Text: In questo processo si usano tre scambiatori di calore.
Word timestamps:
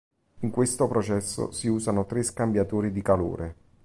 In 0.39 0.49
questo 0.49 0.87
processo 0.87 1.51
si 1.51 1.67
usano 1.67 2.07
tre 2.07 2.23
scambiatori 2.23 2.91
di 2.91 3.03
calore. 3.03 3.55